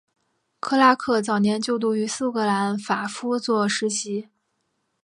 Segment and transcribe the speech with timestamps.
[0.59, 4.29] 布拉克早年就读于苏格兰法夫作实习。